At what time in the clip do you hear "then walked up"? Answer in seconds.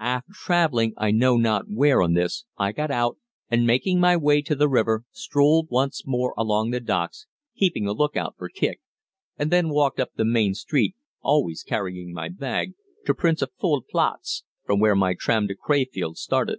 9.52-10.10